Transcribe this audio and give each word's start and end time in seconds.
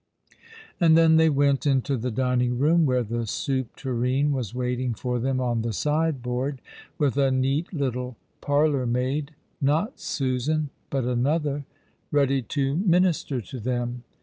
And 0.79 0.97
then 0.97 1.17
they 1.17 1.29
went 1.29 1.67
into 1.67 1.95
the 1.95 2.09
dining 2.09 2.57
room, 2.57 2.87
where 2.87 3.03
the 3.03 3.27
soup 3.27 3.75
tureen 3.75 4.31
was 4.31 4.55
waiting 4.55 4.95
for 4.95 5.19
them 5.19 5.39
on 5.39 5.61
the 5.61 5.73
sideboard, 5.73 6.59
with 6.97 7.17
a 7.17 7.29
neat 7.29 7.71
little 7.71 8.17
parlour 8.41 8.87
maid— 8.87 9.35
not 9.71 9.99
Susan, 9.99 10.71
but 10.89 11.03
another— 11.03 11.65
ready 12.11 12.41
to 12.41 12.77
minister 12.77 13.41
to 13.41 13.59
them. 13.59 14.01